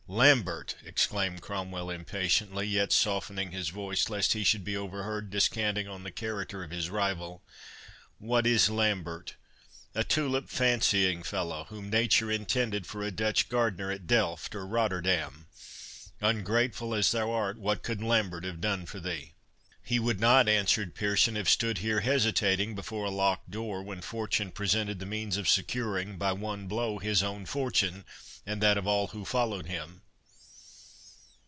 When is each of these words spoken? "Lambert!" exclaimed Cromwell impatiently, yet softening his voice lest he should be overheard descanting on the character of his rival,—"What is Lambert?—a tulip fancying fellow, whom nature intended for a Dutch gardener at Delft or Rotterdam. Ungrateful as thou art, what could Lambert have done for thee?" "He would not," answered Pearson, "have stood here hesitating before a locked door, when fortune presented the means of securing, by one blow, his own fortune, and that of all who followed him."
"Lambert!" 0.13 0.75
exclaimed 0.83 1.41
Cromwell 1.41 1.89
impatiently, 1.89 2.67
yet 2.67 2.91
softening 2.91 3.51
his 3.53 3.69
voice 3.69 4.09
lest 4.09 4.33
he 4.33 4.43
should 4.43 4.65
be 4.65 4.75
overheard 4.75 5.29
descanting 5.29 5.87
on 5.87 6.03
the 6.03 6.11
character 6.11 6.65
of 6.65 6.69
his 6.69 6.89
rival,—"What 6.89 8.45
is 8.45 8.69
Lambert?—a 8.69 10.03
tulip 10.03 10.49
fancying 10.49 11.23
fellow, 11.23 11.63
whom 11.69 11.89
nature 11.89 12.29
intended 12.29 12.85
for 12.85 13.01
a 13.03 13.09
Dutch 13.09 13.47
gardener 13.47 13.89
at 13.89 14.05
Delft 14.05 14.53
or 14.53 14.67
Rotterdam. 14.67 15.47
Ungrateful 16.19 16.93
as 16.93 17.09
thou 17.13 17.31
art, 17.31 17.57
what 17.57 17.81
could 17.81 18.03
Lambert 18.03 18.43
have 18.43 18.59
done 18.59 18.85
for 18.85 18.99
thee?" 18.99 19.31
"He 19.83 19.97
would 19.97 20.19
not," 20.19 20.47
answered 20.49 20.93
Pearson, 20.93 21.35
"have 21.35 21.49
stood 21.49 21.77
here 21.79 22.01
hesitating 22.01 22.75
before 22.75 23.05
a 23.05 23.09
locked 23.09 23.49
door, 23.49 23.81
when 23.81 24.01
fortune 24.01 24.51
presented 24.51 24.99
the 24.99 25.05
means 25.05 25.37
of 25.37 25.47
securing, 25.49 26.17
by 26.17 26.33
one 26.33 26.67
blow, 26.67 26.99
his 26.99 27.23
own 27.23 27.45
fortune, 27.45 28.03
and 28.45 28.61
that 28.61 28.77
of 28.77 28.85
all 28.85 29.07
who 29.07 29.23
followed 29.25 29.65
him." 29.67 29.99